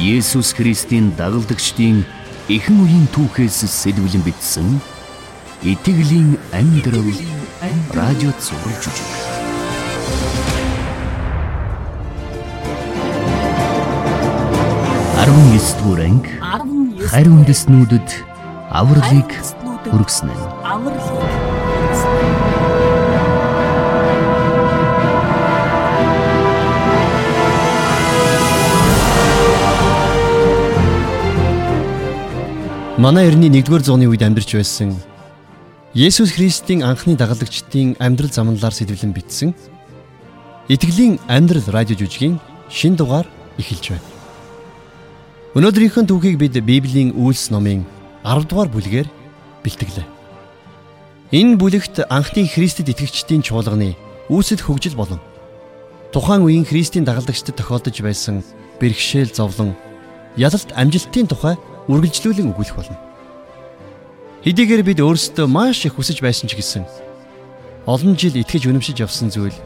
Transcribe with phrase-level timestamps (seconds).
[0.00, 2.08] Есүс Христийн дагалдагчдын
[2.48, 4.80] эхэн үеийн түүхээс сэлбэлэн бичсэн
[5.60, 7.04] Итгэлийн амьдрал
[7.92, 9.10] радио цаурын жүжиг.
[15.20, 16.32] Арван эсдүгээр анги
[17.04, 18.08] харь үндэснүүдэд
[18.72, 19.30] авралыг
[19.84, 20.49] хүргэсэн нь.
[33.00, 34.92] Манай эртний 1-р зууны үед амьдарч байсан
[35.96, 39.56] Есүс Христийн анхны дагалдагчдын амьдрал замналаар сэтвэлэн бичсэн
[40.68, 42.36] Итгэлийн амьдрал радио жүжигийн
[42.68, 43.24] шин дугаар
[43.56, 44.08] эхэлж байна.
[45.56, 47.88] Өнөөдрийнхөө түүхийг бид Библийн Үйлс номын
[48.20, 49.08] 10 дугаар бүлгээр
[49.64, 50.06] бэлтгэлээ.
[51.40, 53.96] Энэ бүлэгт анхны Христэд итгэгчдийн чуулганы
[54.28, 55.24] үүсэл хөгжил болон
[56.12, 58.44] тухайн үеийн Христийн дагалдагчдад тохиолдож байсан
[58.76, 59.72] бэрхшээл зовлон
[60.36, 61.56] ялалт амжилтын тухай
[61.90, 62.98] үргэлжлүүлэн өгүүлэх болно.
[64.46, 66.86] Хэдийгээр бид өөрсдөө маш их хүсэж байсан ч гэсэн
[67.84, 69.56] олон жил итгэж үнэмшиж явсан зүйл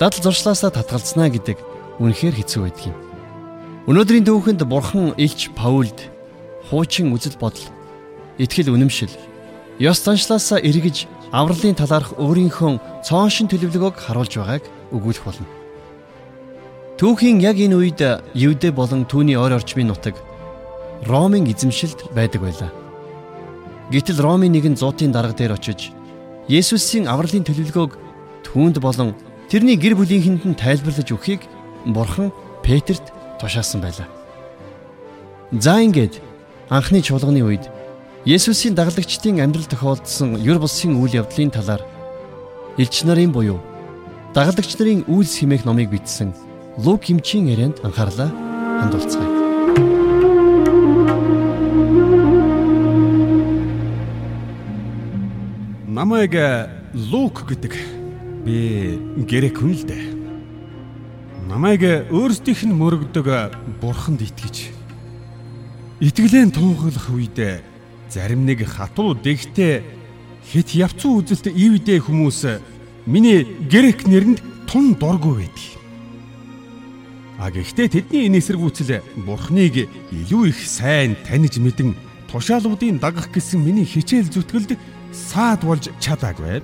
[0.00, 1.58] дадал зуршлаасаа татгалзнаа гэдэг
[2.02, 2.96] үнэхээр хэцүү байдаг юм.
[3.86, 6.10] Өнөөдрийн дүүхэнд бурхан Илч Паулд
[6.70, 7.62] хуучин үзэл бодол,
[8.38, 9.14] итгэл үнэмшил,
[9.78, 15.46] ёс заншлаасаа эргэж авралын талаарх өөрийнхөө цооншин төлөвлөгөөг харуулж байгааг өгүүлэх болно.
[16.98, 18.00] Түүхийн яг энэ үед
[18.34, 20.16] Евдэ болон түүний ойр орчмын нутаг
[21.04, 22.70] Ромын эзэмшилд байдаг байлаа.
[23.90, 25.92] Гэтэл Ромын нэгэн зуутын дарга дээр очиж
[26.48, 27.92] Есүсийн авралын төлөвлөгөөг
[28.46, 29.14] түүнд болон
[29.50, 31.42] тэрний гэр бүлийнхэнд нь тайлбарлаж өгөхийг
[31.86, 34.06] Бурхан Петерт тушаасан байлаа.
[35.52, 36.22] За ингээд
[36.70, 37.70] анхны чуулганы үед
[38.26, 41.82] Есүсийн дагалдагчдын амьдрал тохиолдсон юр бусын үйл явдлын талаар
[42.78, 43.62] элч нарын буюу
[44.34, 46.34] дагалдагч нарын үйлс химээх номыг бичсэн
[46.82, 48.30] Лук хэмчийн ярианд анхаарлаа
[48.82, 49.35] хандуулцгаая.
[55.96, 57.72] Намайг э, Лук гэдэг.
[58.44, 60.04] Би грек хүн л дээ.
[61.48, 63.48] Намайг э, өөрсдийнх нь мөрөгдөг э,
[63.80, 64.76] бурханд итгэж
[66.04, 67.64] итгэлэн тунхаглах үед
[68.12, 69.80] зарим нэг хатуу дэгтэй
[70.44, 72.60] хит явцсан үзэлт ивдээ хүмүүс
[73.08, 75.64] миний грек нэрэнд тун дургүй байдаг.
[77.40, 81.96] А гэхдээ тэдний энэ эсэргүүцэл бурхныг илүү их сайн таних мэдэн
[82.28, 84.76] тушаалуудын дагах гэсэн миний хичээл зүтгэлд
[85.16, 86.60] саад болж чадаагүй.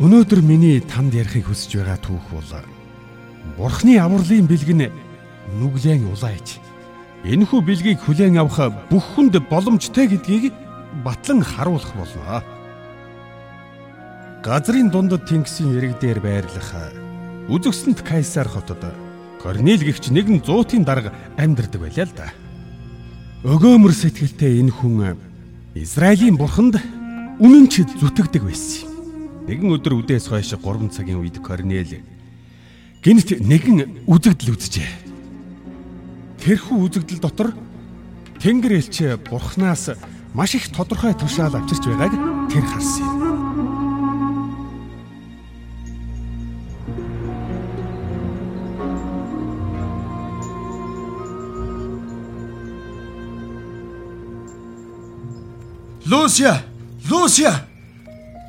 [0.00, 2.52] Өнөөдөр миний танд ярихыг хүсэж байгаа түүх бол
[3.56, 4.88] Бурхны авралын бэлгэн
[5.60, 6.56] нүглэн улайч.
[7.24, 10.56] Энэхүү бэлгийг хүлээн авах бүх хүнд боломжтой гэдгийг
[11.04, 12.40] батлан харуулах болно.
[14.40, 16.96] Газрын дундад тэнгисийн ирэг дээр байрлах
[17.52, 18.80] үзэгсэнт Кайсар хотод
[19.42, 22.28] Корнел гихч нэгэн зуутын дарга амьдардаг байлаа л да.
[23.44, 25.16] Өгөөмөр сэтгэлтэй энэ хүн
[25.76, 26.80] Израилийн бурханд
[27.40, 28.92] үнэн ч зүтгэдэг байсан юм.
[29.48, 32.04] Нэгэн өдөр үдээс хойш 3 цагийн үед Корнел
[33.00, 34.92] гинт нэгэн үзэгдэл үзжээ.
[36.44, 37.56] Тэрхүү үзэгдэл дотор
[38.44, 39.96] Тэнгэр элч бурхнаас
[40.36, 42.12] маш их тодорхой тушаал авчирч байгааг
[42.52, 43.20] тэр харсан юм.
[56.04, 56.69] Лусия
[57.10, 57.66] Лусия.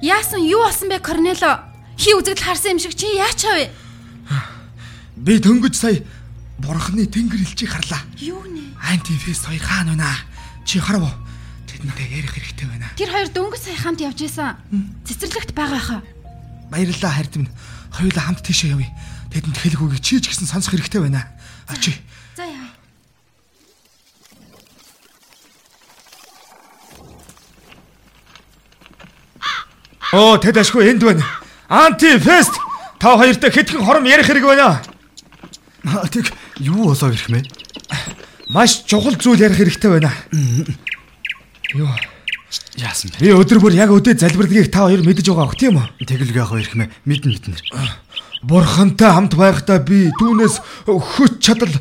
[0.01, 1.65] Яасан юу болсон бэ Корнело?
[1.97, 3.73] Хи үзэгдэл харсан юм шиг чи яач авэ?
[5.17, 6.05] Би дөнгөж сая
[6.61, 8.01] бурхны тэнгэр элчийг харлаа.
[8.21, 8.77] Юу нэ?
[8.81, 10.13] Антифест хоёр хаана байна?
[10.65, 11.13] Чи харав уу?
[11.65, 12.89] Тэдэнтэй ярих хэрэгтэй байна.
[12.97, 14.57] Тэр хоёр дөнгөж сая хамт явж исэн.
[15.05, 16.01] Цэцэрлэгт байгаа хаа.
[16.69, 17.53] Баярлалаа хард минь.
[17.93, 18.89] Хоёулаа хамт тийшээ явъя.
[19.33, 21.29] Тэдэнд хэлэх үгийг чи ч гэсэн сонсох хэрэгтэй байна.
[21.69, 21.93] Очи.
[22.37, 22.70] За яа.
[30.11, 31.23] Оо тэд ашгүй энд байна.
[31.71, 32.51] Анти фест
[32.99, 34.83] та хоёртой хэдхэн хором ярих хэрэг байна.
[36.11, 37.47] Тэг юу болоо гэх мэ?
[38.51, 40.11] Маш чухал зүйл ярих хэрэгтэй байна.
[41.71, 41.87] Юу?
[42.75, 43.23] Яасан бэ?
[43.23, 45.87] Би өдөр бүр яг өдөө залбирдгийг та хоёр мэдэж байгаа бох тийм үү?
[46.03, 47.55] Тэгэлгүй яг хоёр хэмэ мэднэ мэднэ.
[48.43, 51.71] Бурхантай хамт байхдаа би түүнээс хөт чадал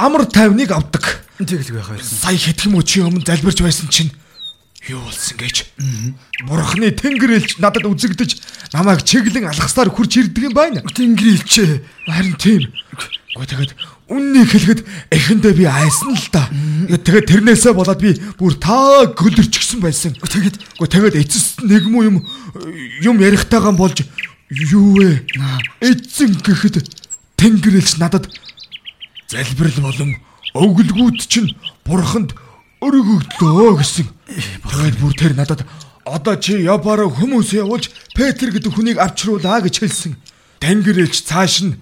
[0.00, 1.20] амар тайвныг авдаг.
[1.36, 2.00] Тэгэлгүй яг хоёр.
[2.00, 4.08] Сая хэдхэн мөч өмнө залбирч байсан чинь
[4.88, 5.64] Юу болсон гэж?
[6.44, 8.36] Бурхны тэнгэр элч надад үзэгдэж
[8.76, 10.84] намайг чиглэн алхаснаар хурж ирдэг юм байна.
[10.84, 12.68] Тэнгэр элч харин тийм.
[13.32, 13.72] Гэхдээ тэгэд
[14.12, 16.52] үннийг хэлэхэд эхэндээ би айсан л да.
[17.00, 20.12] Тэгээд тэрнээсээ болоод би бүр таа гөлөрчихсөн байсан.
[20.20, 22.16] Тэгэд тэгээд эцэст нэг муу юм
[23.00, 24.04] юм ярихтайгаан болж
[24.52, 25.24] юу вэ?
[25.80, 26.84] Эцэн гэхэд
[27.40, 28.28] тэнгэр элч надад
[29.32, 30.20] залбирал болон
[30.54, 31.50] Өвгөлгүүд чинь
[31.82, 32.30] бурханд
[32.84, 34.06] өргөгдлөө гэсэн.
[34.68, 35.64] Тэгээд бүр тэр надад
[36.04, 40.12] одоо чи Япараа хүмүүс явуулж Петр гэдэг хүнийг авчруулаа гэж хэлсэн.
[40.60, 41.80] Тэнгэрэлч цааш нь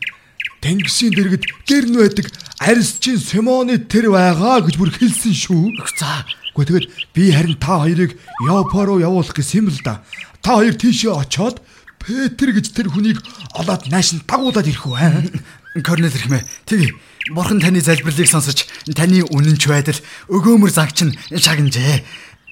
[0.62, 2.30] Тэнгисийн дэргэд гэрн байдаг
[2.62, 5.74] арьсчин Симоны тэр байгаа гэж бүр хэлсэн шүү.
[5.98, 6.22] За
[6.54, 8.14] Гэхдээ тэгээд би харин та хоёрыг
[8.44, 10.04] Япа руу явуулах гэсэн юм л да.
[10.44, 11.64] Та хоёр тийшээ очоод
[11.98, 13.18] Петр гэж тэр хүнийг
[13.56, 15.82] олоод нааш нь дагуулад ирэх үү?
[15.86, 16.44] Корнел хэрхмээ.
[16.68, 16.92] Тэг.
[17.30, 18.66] Бурхан таны залбирлыг сонсож
[18.96, 22.02] таны үнэнч байдал өгөөмөр загч нь шагнажээ.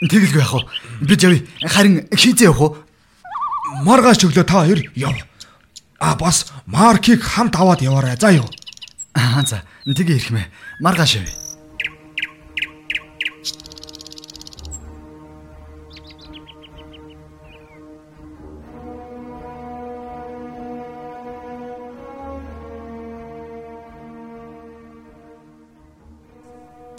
[0.07, 0.63] Тэгэлгүй яах вэ?
[1.11, 1.43] Бид явъя.
[1.67, 2.77] Харин хийзээ явах уу?
[3.83, 5.19] Маргааш өглөө та хоёр яв.
[5.99, 8.17] А бас Маркийг хамт аваад яваарай.
[8.17, 8.47] За юу.
[9.15, 9.67] Аа за.
[9.85, 10.47] Тэгээ хэрхмээ.
[10.81, 11.50] Маргааш явъя.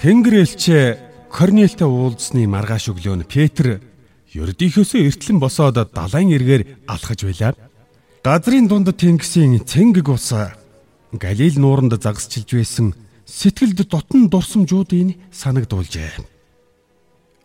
[0.01, 3.85] Тэнгэр элчээ Корнелтэй уулзсны маргааш өглөө нь Петр
[4.33, 7.53] ердийнхөөсөө эртлэн босоод далайн эргээр алхаж байлаа.
[8.25, 10.33] Газрын дунд тэнгисийн цэнгэг ус
[11.13, 12.97] Галил нууранд загасчилж байсан
[13.29, 16.25] сэтгэлд дотн дурсамжуудыг санагдуулжээ.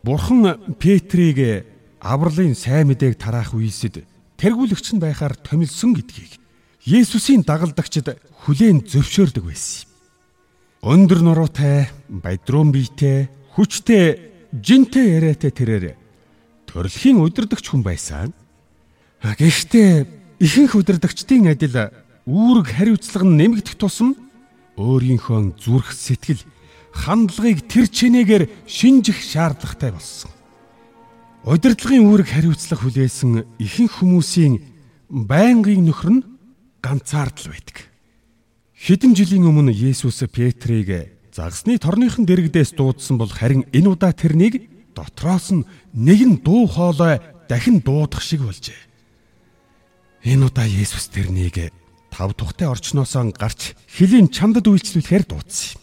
[0.01, 1.69] Бурхан Петрийг
[2.01, 4.09] авралын сайн мэдээг тараах үеэсэд
[4.41, 6.41] тэргүүлэгч нь байхаар томилсон гэдгийг
[6.89, 8.17] Есүсийн дагалдагчид
[8.49, 9.86] хүлээн зөвшөөрдөг байсан.
[10.85, 14.21] Өндөр нуруутай, баядруун биетэй, хүчтэй,
[14.53, 15.97] жинтэй яриатай тэрээр
[16.69, 18.35] төрөлхийн удирдахч хүн байсан.
[19.25, 20.05] Гэхдээ
[20.41, 21.89] ихэнх удирдагчдын адил
[22.29, 24.13] үүрэг хариуцлага нь нэмэгдэх тусам
[24.77, 26.45] өөрийнхөө зүрх сэтгэл
[26.93, 30.31] хандлагыг тэр чинээгээр шинжих шаардлагатай болсон.
[31.49, 34.61] Удирдлагын үүрэг хариуцлага хүлээсэн ихэнх хүмүүсийн
[35.09, 36.27] байнгын нөхөр нь
[36.85, 37.96] ганцаардл байдаг.
[38.77, 45.57] Хэдэн жилийн өмнө Есүс Петрийг загсны торныхон дэрэгдээс дуудсан бол харин энэ удаа тэрнийг дотроос
[45.57, 45.65] нь
[45.97, 48.77] нэгэн дуу хоолой дахин дуудах шиг болжээ.
[50.29, 51.73] Энэ удаа Есүс тэрнийг
[52.13, 55.81] тав тухтай орчноосоо гарч хөлийн чамдад үйлчлүүлэхээр дуудсан юм.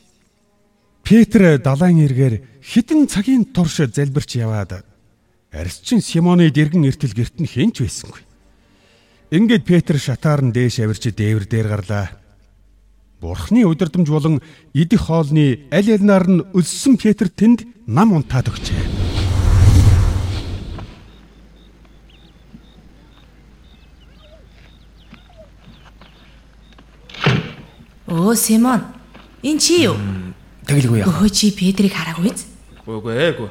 [1.01, 4.85] Петр далайн эргээр хитэн цагийн турш залбирч яваад
[5.49, 8.21] арсчин Симоны дэргэн эртэл герт нь хинч байсангүй.
[9.33, 12.22] Ингээд Петр шатаар нь дээш авирч дээвэр дээр гарлаа.
[13.23, 14.41] Бурхны удирдамж болон
[14.75, 18.83] идэх хоолны аль альнаар нь өлссөн Петр тэнд нам унтаад өгчээ.
[28.11, 28.83] Өө Симон.
[29.39, 29.95] Энэ чи юу?
[30.67, 31.23] Тэгэлгүй яах.
[31.23, 32.43] Өө чи Петрийг хараагүй биз?
[32.83, 33.49] Үгүй ээгүй.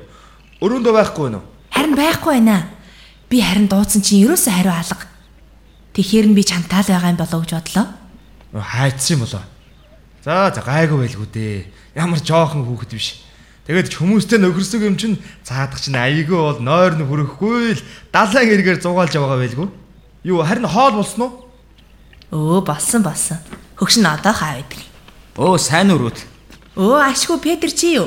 [0.60, 1.42] Өрөөндөө байхгүй нөө.
[1.72, 2.68] Харин байхгүй байна.
[3.32, 5.08] Би харин дуудсан чинь ерөөсөө хариу алга.
[5.96, 7.86] Тэгэхээр нь би чамтаал байгаа юм болов уу гэж бодлоо.
[8.52, 9.42] Хайцсан юм болоо.
[10.22, 11.66] За за гайгүй байлгүй дээ.
[11.98, 13.26] Ямар жоохон хүүхэд биш.
[13.66, 17.82] Тэгээд ч хүмүүстэй нөхөрсөг юм чинь цаадах чинь аяйгүй бол нойр нь хүрэхгүй л
[18.14, 19.68] далайн эргээр зугаалж байгаа байлгүй.
[20.22, 21.32] Юу харин хоол болсон уу?
[22.30, 23.38] Өө болсон болсон.
[23.74, 24.78] Хөгшин одоо хаа байдаг.
[25.34, 26.18] Оо сайн өрөөд.
[26.78, 28.06] Өө ашгүй Петр чи юу?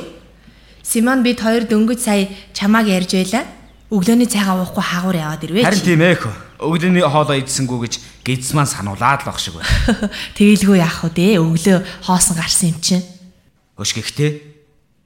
[0.80, 3.44] Симон бид хоёр дөнгөж сая чамааг ярьж байла.
[3.86, 5.62] Өглөөний цайгаа уухгүй хаагуур яваад ирвэ.
[5.62, 6.26] Харин тийм ээх.
[6.58, 7.94] Өглөөний хоолоо идсэнгүү гэж
[8.26, 10.10] гидс маань сануулаад л ах шиг байна.
[10.34, 11.38] Тэгэлгүй яах вэ?
[11.38, 13.06] Өглөө хоосон гарсан юм чинь.
[13.78, 14.30] Хөш гэхдээ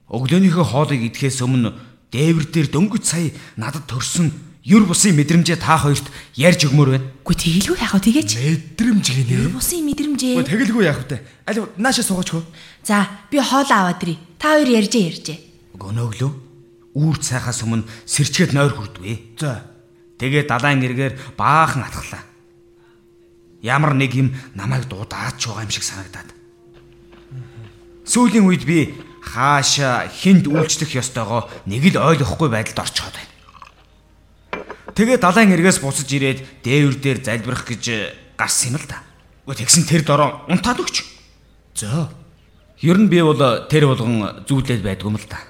[0.09, 1.77] өглөөнийхөө хоолыг идэхээс өмнө
[2.09, 3.29] дээвэр дээр дөнгөж сая
[3.61, 4.33] надад төрсөн
[4.65, 6.09] юр бусын мэдрэмжээ та хоёрт
[6.41, 7.07] ярьж өгмөр байна.
[7.21, 8.31] Үгүй тэгэлгүй яах вэ тэгээч?
[8.41, 9.53] Мэдрэмж гинэ.
[9.53, 10.35] Бусын мэдрэмжээ.
[10.41, 11.21] Үгүй тэгэлгүй яах вэ?
[11.45, 12.43] Аль наашаа суугачгүй.
[12.81, 14.17] За би хоол аваад ирье.
[14.41, 15.39] Та хоёр ярьжээ ярьжээ.
[15.77, 16.50] Гөнөглөө.
[16.95, 19.39] Үүр цайхаас өмнө сэрчгээд нойр хүрдвэ.
[19.39, 19.63] За.
[20.19, 22.25] Тэгээ далайн эргээр баахан атглаа.
[23.63, 26.33] Ямар нэг юм намайг дуудаач байгаа юм шиг санагдаад.
[28.09, 33.31] Сүүлийн үед би хаашаа хүнд үйлчлэх ёстойгоо нэг л ойлгохгүй байдалд орчоод байна.
[34.97, 37.85] Тэгээ далайн эргээс буцаж ирээд дээвэр дээр залбирах гэж
[38.35, 39.05] гарсан юм л да.
[39.47, 41.05] Гэхдээ тэгсэн тэр дороо унтаад өгч.
[41.77, 42.11] За.
[42.81, 45.50] Ер нь би бол тэр болгон зүйлээд байдгүй юм л да.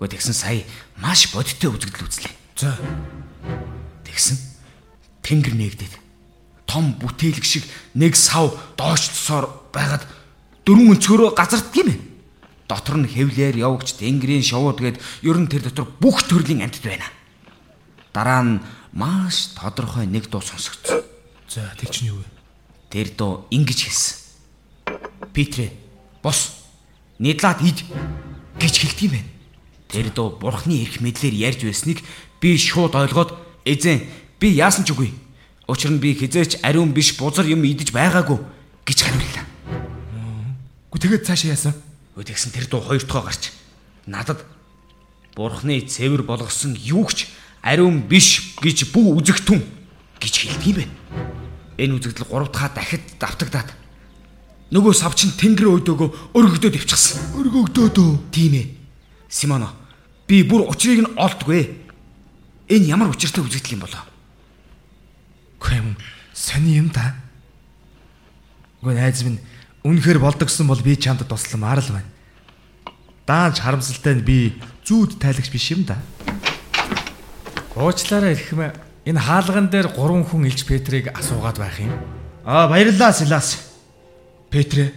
[0.00, 0.62] Гэхдээ тэгсэн сая
[0.98, 2.34] маш бодиттой үзэгдэл үзлээ.
[2.58, 2.74] За.
[4.04, 4.36] Тэгсэн
[5.22, 5.94] тэнгэр нээгдээд
[6.66, 10.02] том бүтээлэг шиг нэг сав доош тусоор байгаад
[10.66, 11.30] дөрвөн өнцгөрөө
[11.78, 12.02] юм байна.
[12.66, 17.06] Дотор нь хэвлэр явагч тэнгэрийн шувууд гээд ер нь тэр дотор бүх төрлийн амьтд байна.
[18.10, 21.04] Дараа нь маш тодорхой нэг дуу сонсогдсон.
[21.46, 22.28] За тэг чинь юу вэ?
[22.90, 24.16] Тэр дуу ингэж хэлсэн.
[25.36, 25.70] Питрэ
[26.24, 26.64] бос
[27.20, 27.84] нийтлаад ид
[28.58, 29.33] гэж хэлдэг юм байна.
[29.94, 32.02] Тэр дуу бурхны эрх мэдлэр ярьж байсныг
[32.42, 33.30] би шууд ойлгоод
[33.62, 34.02] эзэн
[34.42, 35.14] би яасан ч үгүй.
[35.70, 38.42] Учир нь би хизээч ариун биш бузар юм идэж байгаагүй
[38.82, 39.46] гэж хариуллаа.
[40.90, 41.78] Гү тэгээд цаашаа яасан?
[42.18, 43.42] Өө тэгсэн тэр дуу хоёр дахь гарч
[44.10, 44.42] надад
[45.38, 47.30] Бурхны цэвэр болгосон юугч
[47.62, 49.62] ариун биш гэж бүх үзэгтэн
[50.18, 50.94] гэж хэлдэг юм байна.
[51.78, 53.70] Энэ үзэгдэл гурав дахь дахид давтагдаад
[54.74, 57.38] нөгөө савчин тэнгэр өдөөгөө өргөгдөөд ивчихсан.
[57.38, 58.12] Өргөгдөөд үү?
[58.34, 58.66] Тийм ээ.
[59.30, 59.83] Симоно
[60.28, 61.74] би бүр учрыг нь олдгүй.
[62.68, 64.04] Энэ ямар учиртай үзэгдэл юм болоо?
[65.60, 65.96] Гэм
[66.32, 67.14] сони юм да.
[68.80, 69.40] Гүн айз минь
[69.84, 72.10] үнэхээр болдогсон бол би чамд тусламаар л байна.
[73.26, 76.00] Даанч харамсалтай нь би зүүд тайлагч биш юм да.
[77.76, 78.72] Уучлаарай ихэм
[79.04, 81.92] энэ хаалган дээр гурван хүн Илж Петрийг асуугаад байх юм.
[82.44, 83.72] Аа баярлалаа Силас.
[84.48, 84.92] Петрэ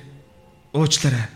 [0.72, 1.27] уучлаарай.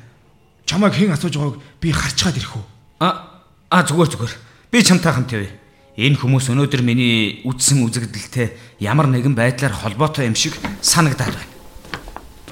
[0.67, 2.65] Чамайг хэн асууж байгааг би харчгаад ирэх үү?
[3.00, 3.30] А
[3.72, 4.34] а зүгээр зүгээр.
[4.68, 5.56] Би чамтай хамт явъя.
[5.96, 11.51] Энэ хүмүүс өнөөдөр миний үдсэн үзэгдэлтэй ямар нэгэн байдлаар холбоотой юм шиг санагдаад байна.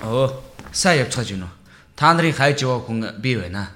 [0.04, 0.32] Оо,
[0.72, 1.52] сайн явцгааж гинөө.
[2.00, 3.68] Та нарын хайж яваа хүн би байна.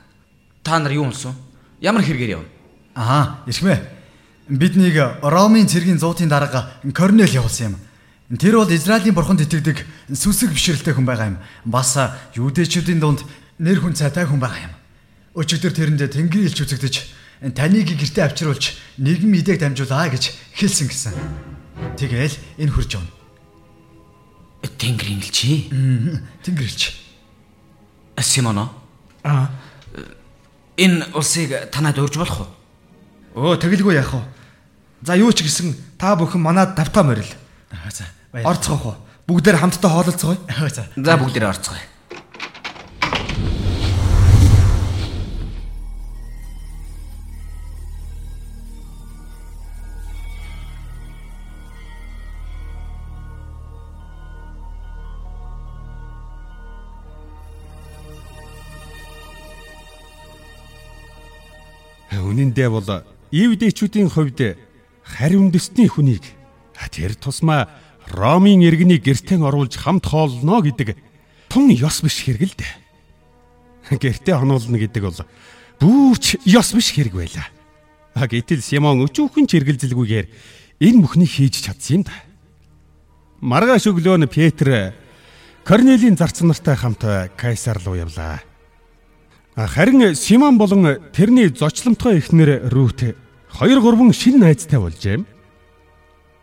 [0.64, 1.36] Та нар юу болсон?
[1.84, 2.48] Ямар хэрэгээр явна?
[2.96, 3.80] Аа, ирхмээ.
[4.48, 8.38] Биднийг Ромын цэргийн зуутын дарга Корнел явуулсан юм.
[8.40, 11.38] Тэр бол Израилийн бурханд итгэдэг сүсэг бишрэлтэй хүн байгаа юм.
[11.64, 11.96] Бас
[12.36, 13.24] юудэчүүдийн дунд
[13.60, 14.74] нэр хүн цайтай хүн байгаа юм.
[15.36, 21.14] Өчигдөр тэрэнд Тэнгэрийн илч үзэгдэж таныг гэртээ авчруулж нэгэн мэдээг дамжуулаа гэж хэлсэн гэсэн.
[22.00, 23.12] Тэгэл энэ хурж явна.
[24.64, 25.68] Тэнгэрийн элчи.
[26.48, 26.96] Тэнгэр илч.
[28.24, 28.72] Симоно.
[29.24, 29.52] Аа.
[30.78, 32.48] Энэ улсыг танад урьж болох
[33.36, 33.52] уу?
[33.52, 34.24] Өө тэгэлгүй яах вэ?
[35.04, 37.28] За юу ч гэсэн та бүхэн манад давтаа морил.
[37.92, 38.08] За.
[38.32, 38.56] баярлалаа.
[38.56, 38.96] Орцгоох уу?
[39.28, 40.40] Бүгдээр хамтдаа хоололцгоё.
[40.72, 41.18] За.
[41.20, 41.84] Бүгдээрээ орцгоё.
[62.22, 62.89] Үнэн дээр бол
[63.34, 64.58] Ивдэчүүдийн хувьд
[65.01, 66.22] харь үндэсний хүнийг
[66.93, 67.70] тэр тусмаа
[68.12, 70.98] Ромын иргэний гертэн оруулж хамт хоолно гэдэг
[71.50, 72.74] тун ёс биш хэрэг л дээ.
[73.98, 75.20] Гэртээ хонуулна гэдэг бол
[75.79, 77.48] бүрч ёс биш хэрэг байлаа.
[78.13, 80.27] А гэтэл Симон өчүүхэн ч эргэлзэлгүйгээр
[80.84, 82.13] энэ бүхнийг хийж чадсан юм да.
[83.41, 84.93] Маргааш өглөө нь Петр
[85.63, 87.01] Корнелийн зарц нартай хамт
[87.39, 88.43] Кайсар руу явлаа.
[89.55, 93.15] Харин Симон болон тэрний зочломтгой эхнэр Рут 2
[93.53, 95.22] 3 шин найзтай болжээ.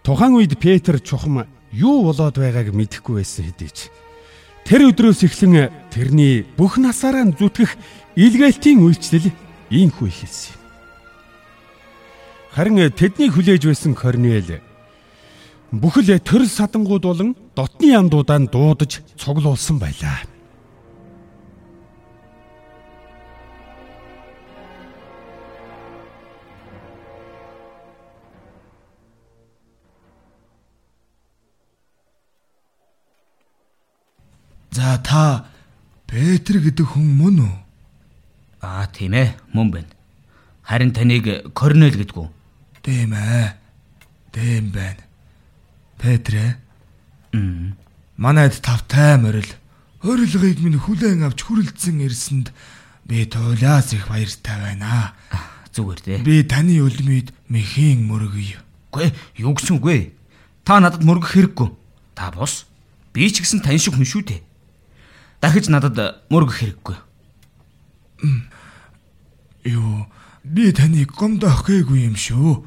[0.04, 3.90] Тухайн үед Петр чухам юу болоод байгааг мэдэхгүй байсан хэдий ч
[4.62, 7.74] тэр өдрөөс эхлэн тэрний бүх насаараа зүтгэх
[8.14, 9.34] илгээлтийн үйлчлэл
[9.74, 10.62] ийхүү ихэлсэн юм.
[12.54, 14.62] Харин тэдний хүлээж байсан Корнел
[15.74, 20.29] бүхэл төрөл садангууд болон дотны яндуудаа дуудаж цуглуулсан байлаа.
[34.70, 35.46] За та
[36.06, 37.54] Петр гэдэг хүн мөн үү?
[38.62, 39.92] Аа тийм ээ, мөн байна.
[40.62, 42.28] Харин таныг Корнел гэдэг үү?
[42.82, 43.54] Тийм ээ.
[44.30, 45.02] Тийм байна.
[45.98, 46.58] Петрэ.
[47.32, 47.74] Мм.
[48.16, 49.46] Манайд тавтай морил.
[50.02, 52.54] Орилгыг минь хүлээн авч хүрэлцэн ирсэнд
[53.04, 55.14] би туйлаас их баяртай байна.
[55.74, 56.18] Зүгээр дээ.
[56.22, 58.58] Би таны үлмид мэхийн мөргөе.
[58.94, 59.98] Гүй юу гэсэн үг вэ?
[60.62, 61.68] Та надад мөргөх хэрэггүй.
[62.14, 62.66] Та бос.
[63.14, 64.40] Би ч гэсэн тань шиг хүн шүү дээ.
[65.40, 66.96] Дахиж надад мөргөх хэрэггүй.
[69.64, 70.06] Юу,
[70.44, 72.64] би таныг гомдоох гээгүй юм шүү.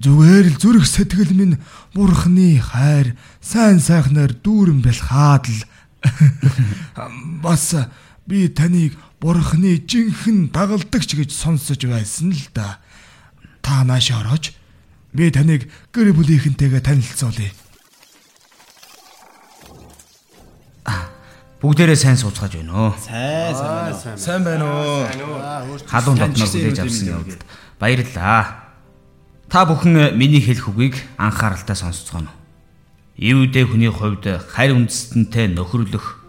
[0.00, 1.60] Зүгээр л зүрх сэтгэл минь
[1.92, 5.60] бурхны хайр, сайн сайхнаар дүүрэн бэлхаад л
[7.44, 7.76] бас
[8.24, 12.80] би таныг бурхны жинхэнэ дагалдагч гэж сонсож байсан л да.
[13.60, 14.56] Та нааш орооч.
[15.12, 17.52] Би таныг гэр бүлийнхэнтэйгээ танилцуулъя.
[21.60, 22.92] Бүгдээрээ сайн сууцгааж байна оо.
[22.96, 25.04] Сайн байна уу?
[25.84, 27.44] Халуун дотноор хүлээж авсан явдалд
[27.76, 28.72] баярлалаа.
[29.52, 32.32] Та бүхэн миний хэлэх үгийг анхааралтай сонсцгооно.
[33.20, 36.24] Ивдэ хүний хувьд харь үндэстэнтэй нөхөрлөх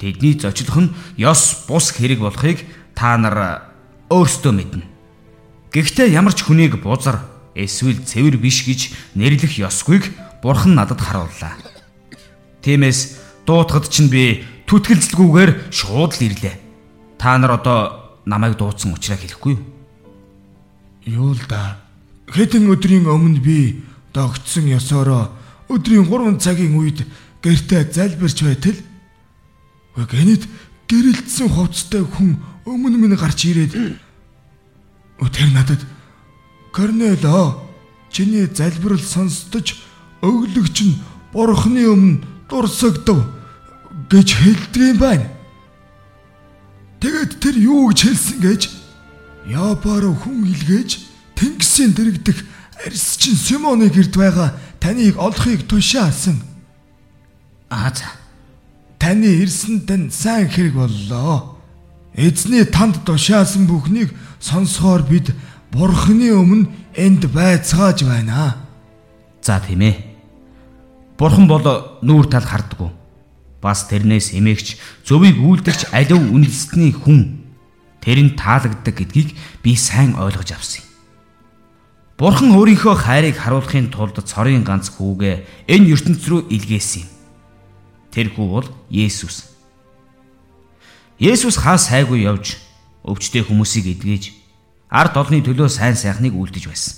[0.00, 2.64] тэдний зочлох нь ёс бус хэрэг болохыг
[2.96, 3.68] та нар
[4.08, 4.88] өөрсдөө мэднэ.
[5.68, 7.20] Гэхдээ ямар ч хүнийг бузар
[7.52, 11.60] эсвэл цэвэр биш гэж нэрлэх ёсгүйг бурхан надад харууллаа.
[12.64, 16.56] Тиймээс дуутахад чинь би түтгэлзэлгүйгээр шууд л ирлээ.
[17.20, 19.64] Та нар одоо намайг дуудсан учраас хэлэхгүй юу?
[21.04, 21.76] Юу л да.
[22.32, 23.84] Хэдэн өдрийн өмнө би
[24.16, 25.28] догтсон ёсороо
[25.68, 27.04] өдрийн 3 цагийн үед
[27.44, 28.78] гэртээ залбирч байтал.
[29.92, 30.48] Гэнэт
[30.88, 33.76] гэрэлтсэн хувцтай хүн өмнө минь гарч ирээд
[35.20, 35.84] тэр надад
[36.72, 37.60] Корнело
[38.10, 39.76] чиний залбирал сонсдож
[40.22, 40.96] өглөгч нь
[41.32, 43.41] бурхны өмнө дурсагдав
[44.10, 45.28] гэж хэлдэг юм байна.
[47.02, 48.62] Тэгээд тэр юу гэж хэлсэн гэж
[49.46, 51.02] Япаар хүн илгээж
[51.34, 52.38] Тэнгисийн дэрэгдэх
[52.86, 56.38] арьсчин Симоны гэрд байгаа таныг олохыг тушаасан.
[57.68, 58.06] Аа за.
[59.02, 61.58] Таны ирсэнд тань сайн хэрэг боллоо.
[62.14, 65.34] Эзний танд тушаасан бүхнийг сонсохоор бид
[65.72, 68.62] Бурхны өмнө энд байцгааж байна.
[69.42, 69.96] За тийм ээ.
[71.18, 73.01] Бурхан бол нүүр тал хардггүй.
[73.62, 74.76] Бас тэрнээс эмээгч
[75.06, 77.46] зөвийг үйлдэгч алив үндэстний хүн
[78.02, 80.90] тэрэнд таалагддаг гэдгийг би сайн ойлгож авсан юм.
[82.18, 87.10] Бурхан өөрийнхөө хайрыг харуулахын тулд цорын ганц хүүгээ энэ ертөнц рүү илгээсэн юм.
[88.10, 89.54] Тэр хүү бол Есүс.
[91.22, 92.58] Есүс хаа сайгүй явж
[93.06, 94.34] өвчтэй хүмүүсийг эдгэж
[94.90, 96.94] ард олны төлөө сайн сайхныг үлдэж байсан.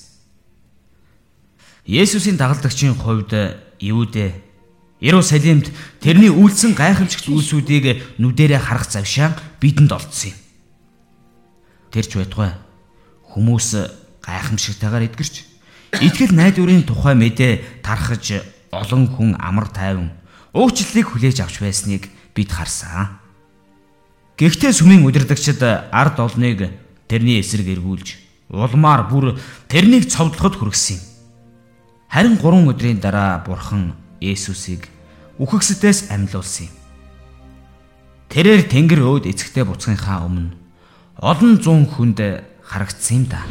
[1.85, 3.33] Есүсийн дагалдагчийн хувьд
[3.79, 4.33] Иудэ
[5.05, 5.69] Иерусалимд
[6.01, 10.39] тэрний үйлсэн гайхамшигт үйлсүүдийг нүдэрээ харах завшаан бидэнд олдсон юм.
[11.93, 12.57] Тэрч байтугай
[13.37, 13.69] хүмүүс
[14.25, 15.45] гайхамшигтайгаар эдгэрч
[16.01, 18.41] итгэл найдварын тухай мэдээ тархаж
[18.73, 20.09] олон хүн амар тайван
[20.57, 23.21] уучлалыг хүлээж авч байсныг бид харсан.
[24.41, 25.61] Гэхдээ сүмийн удирдагчид
[25.93, 26.73] ард олныг
[27.13, 28.17] тэрний эсрэг эргүүлж
[28.49, 29.37] улмаар бүр
[29.69, 31.05] тэрнийг цовдлоход хүргэсэн юм.
[32.09, 34.89] Харин 3 өдрийн дараа бурхан Есүсийг
[35.37, 36.75] үхэгсдээс амьлуулсан юм.
[38.33, 40.57] Тэрээр тэнгэр өөд эцэгтэй буцхынхаа өмнө
[41.21, 42.19] олон зуун хүнд
[42.65, 43.45] харагдсан юм да.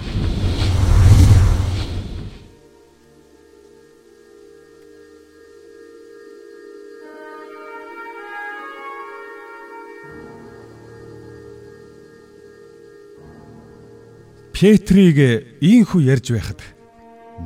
[14.64, 15.20] Петрийг
[15.59, 16.62] ийхүү ярьж байхад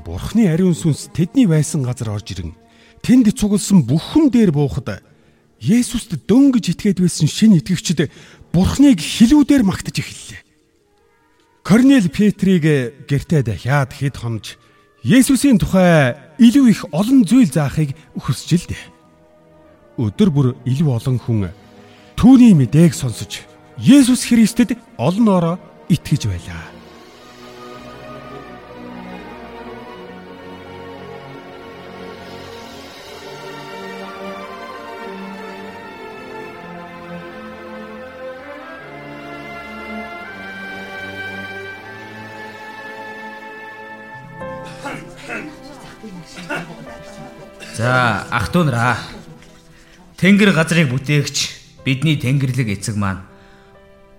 [0.05, 2.53] Бурхны ариун сүнс тэдний байсан газар орж ирэн
[3.03, 5.03] тэнд цугласан бүх хүн дээр буухад
[5.57, 8.13] Есүст дөнгөж итгээд байсан шинэ итгэгчд
[8.53, 10.41] Бурхныг хилүүдээр магтаж эхэллээ.
[11.65, 12.63] Корнел Петрийг
[13.09, 14.61] гэртээ дахиад хэд хонж
[15.01, 18.85] Есүсийн тухай илүү их олон зүйл заахыг хүсэж л дээ.
[19.97, 21.49] Өдөр бүр илүү олон хүн
[22.13, 23.41] түүний мэдээг сонсож
[23.81, 25.57] Есүс Христэд олноороо
[25.89, 26.76] итгэж байлаа.
[47.87, 48.99] За ах トゥ нараа.
[50.19, 51.37] Тэнгэр газрыг бүтээгч
[51.87, 53.23] бидний тэнгэрлэг эцэг маань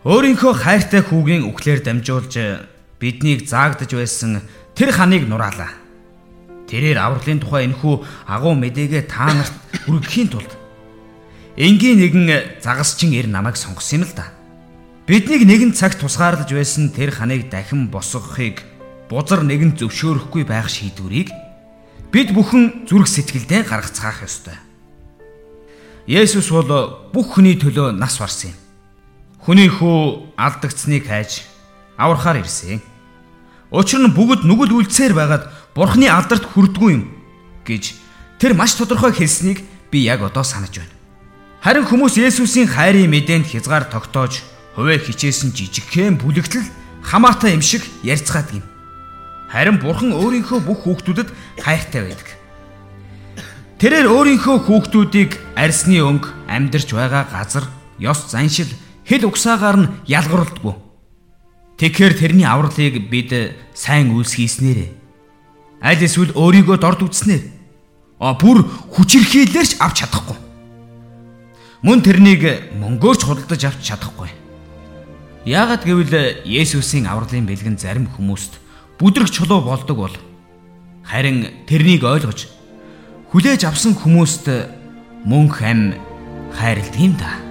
[0.09, 2.65] өөрийнхөө хайртай хүүгийн үхлээр дамжуулж
[2.97, 4.41] биднийг заагдж байсан
[4.73, 5.69] тэр ханыг нураалаа.
[6.65, 9.53] Тэрээр авралын тухай энхүү агуу мэдээгээ та нарт
[9.85, 10.49] хүргэхийн тулд
[11.61, 14.33] энгийн нэгэн загасчин ир намайг сонгосон юм л да.
[15.05, 18.65] Биднийг нэгэн цагт тусгаарлаж байсан тэр ханыг дахин босгохыг
[19.13, 21.48] бузар нэгэн зөвшөөрөхгүй байх шийдвэрийг
[22.13, 24.57] бид бүхэн зүрх сэтгэлдээ гаргацгаах ёстой.
[26.09, 28.59] Есүс бол бүх хүний төлөө нас барсан юм.
[29.45, 31.45] Хүний хүү алдагдсныг хайж
[32.01, 32.81] аврахаар ирсэн.
[33.69, 35.45] Учир нь бүгд нүгэл үлдсээр байгаад
[35.77, 37.05] Бурхны алдарт хүрдгүй юм
[37.69, 37.93] гэж
[38.41, 39.61] тэр маш тодорхой хэлснийг
[39.93, 40.97] би яг одоо санаж байна.
[41.61, 44.41] Харин хүмүүс Есүсийн хайрын мэдээнд хязгаар тогтоож
[44.73, 46.65] хувиа хичээсэн жижигхэн бүлэгтэл
[47.05, 48.65] хамаатай юм шиг ярьцгаад юм.
[49.49, 51.29] Харин бурхан өөрийнхөө бүх хүүхдүүдэд
[51.65, 52.29] хайртай байдаг.
[53.81, 57.65] Тэрээр өөрийнхөө хүүхдүүдийг арьсны өнгө амьдарч байгаа газар,
[57.99, 58.69] ёс заншил,
[59.09, 60.77] хэл угсаагаар нь ялгаруулдаггүй.
[61.81, 63.31] Тэгэхээр тэрний авралыг бид
[63.73, 64.99] сайн үйлс хийснээрээ
[65.81, 67.43] аль эсвэл өөрийгөө дорд үзснээр
[68.19, 68.67] а бүр
[68.99, 70.37] хүчирхийлээрч авч чадахгүй.
[71.87, 74.31] Мөн тэрнийг мөнгөөрч худалдаж авч чадахгүй.
[75.47, 78.59] Яагад гэвэл Есүсийн авралын бэлгэн зарим хүмүүст
[78.99, 80.15] бүдрэг чулуу болдог бол
[81.07, 82.51] харин тэрнийг ойлгож
[83.31, 84.51] хүлээж авсан хүмүүст
[85.25, 85.95] мөнх ам
[86.53, 87.48] хайрлдаг юм да.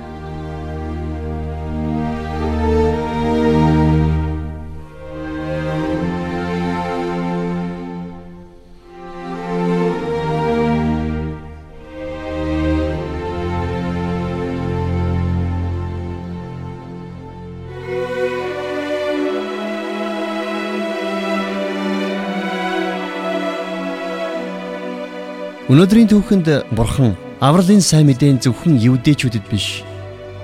[25.77, 29.85] Өнөөдрийн түүхэнд Бурхан авралын сайн мэдээ зөвхөн евдээчүүдэд биш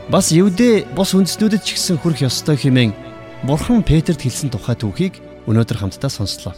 [0.06, 2.94] Бас Евдэ бус үндэснүүдэд ч гэсэн хүрх ёстой хэмээн
[3.42, 5.18] Бурхан Петерт хэлсэн тухай түүхийг
[5.50, 6.54] өнөөдөр хамтдаа сонслоо.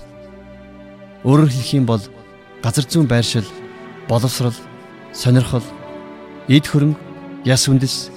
[1.24, 2.04] Өөрөөр хэлэх юм бол
[2.60, 3.48] газар зүүн байршил,
[4.12, 4.60] боловсрал,
[5.16, 5.64] сонирхол,
[6.52, 7.00] эд хөрөнгө,
[7.48, 8.12] яс үндэс,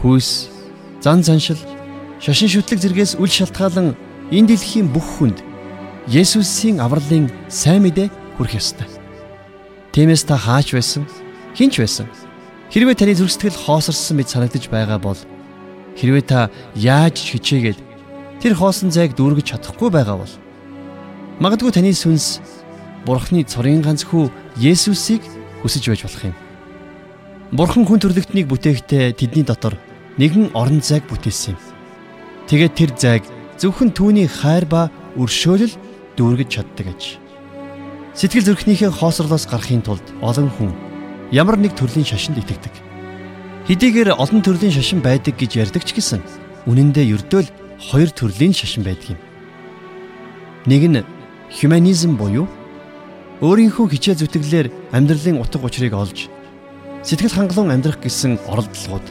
[0.00, 0.48] хүйс,
[1.04, 1.60] зан заншил,
[2.16, 3.92] шашин шүтлэг зэргээс үл шалтгаалan
[4.32, 5.44] энэ дэлхийн бүх хүнд
[6.08, 8.08] Есүсийн авралын сайн мэдээ
[8.40, 8.88] хүрэх ёстой.
[9.92, 11.04] Тиймээс та хаач байсан,
[11.52, 12.08] хинч байсан.
[12.72, 15.20] Хэрвээ таны зүрх сэтгэл хоосорсон мэт санагдаж байгаа бол
[16.00, 17.76] хэрвээ та яаж хичээгээд
[18.40, 20.34] тэр хоосон зайг дүүргэж чадахгүй байгаа бол
[21.44, 22.40] магадгүй таны сүнс
[23.04, 25.20] Бурхны цорын ганц хүү Есүсийг
[25.60, 26.36] хүсэж байж болох юм.
[27.52, 29.76] Бурхан хүн төрлөختнийг бүтээхдээ тэдний дотор
[30.16, 31.60] нэгэн орон зайг бүтээсэн юм.
[32.48, 33.22] Тэгээд тэр зайг
[33.58, 35.74] зөвхөн түүний хайр ба өршөөлөл
[36.16, 37.21] дүүргэж чаддаг аж.
[38.12, 40.70] Сэтгэл зүрхнийхээ хоосорлоос гарахын тулд олон хүн
[41.32, 42.74] ямар нэг төрлийн шашинд итгэдэг.
[43.64, 46.20] Хэдийгээр олон төрлийн шашин байдаг гэж ярьдаг ч гэсэн
[46.68, 47.48] үнэн дээр ердөөл
[47.80, 49.20] хоёр төрлийн шашин байдаг юм.
[50.68, 51.00] Нэг нь
[51.56, 52.44] хуманизм буюу
[53.40, 56.28] өөрийнхөө хичээл зүтгэлээр амьдралын утга учирыг олж
[57.00, 59.08] сэтгэл хангалуун амьдрах гэсэн оролдлогод.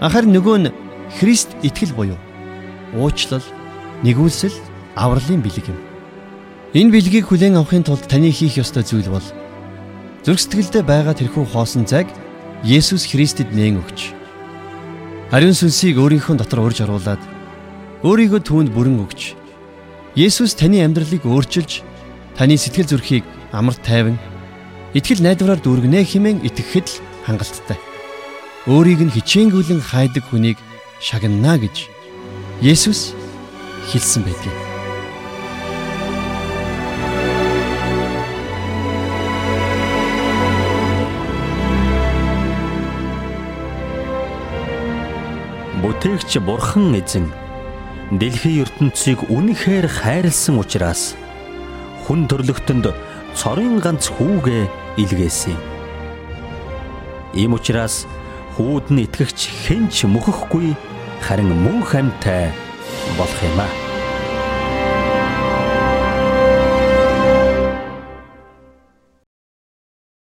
[0.00, 0.74] Харин нөгөө нь
[1.20, 2.18] Христ итгэл буюу
[2.96, 3.44] уучлал,
[4.02, 4.56] нэгүүлсэл,
[4.96, 5.78] авралын бэлэг юм.
[6.74, 9.22] Энэ бэлгийг хүлээн авахын тулд таны хийх ёстой зүйл бол
[10.26, 12.10] зүрх сэтгэлдээ байгаа тэрхүү хоосон зайг
[12.66, 14.10] Есүс Христэд нээн өгч
[15.30, 17.22] ариун сүнсийг өөрийнхөө дотор урьж оруулад
[18.02, 19.38] өөрийгөө түүнд бүрэн өгч
[20.18, 21.86] Есүс таны амьдралыг өөрчилж
[22.34, 23.22] таны сэтгэл зүрхийг
[23.54, 24.18] амар тайван
[24.98, 27.78] итгэл найдвараар дүүргэнэ хэмээн итгэхэд л хангалттай.
[28.66, 30.58] Өөрийг нь хичээнгүйлэн хайдаг хүнийг
[30.98, 31.86] шагнана гэж
[32.58, 33.14] Есүс
[33.94, 34.63] хэлсэн байдаг.
[45.84, 47.28] Бүтээгч Бурхан эзэн
[48.08, 51.12] дэлхийн ертөнцийг үнэхээр хайрлсан учраас
[52.08, 52.88] хүн төрлөختөнд
[53.36, 54.64] цорын ганц хүүгээ
[54.96, 55.60] илгээсэн.
[57.36, 58.08] Ийм учраас
[58.56, 60.72] хүүд нь итгэгч хэн ч мөхөхгүй
[61.20, 62.48] харин мөнх амьтай
[63.20, 63.83] болох юм аа.